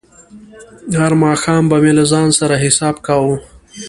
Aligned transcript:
هر 1.01 1.11
ماښام 1.23 1.63
به 1.69 1.77
مې 1.83 1.91
له 1.97 2.03
ځان 2.11 2.27
سره 2.39 2.61
حساب 2.63 2.95
کاوه. 3.05 3.35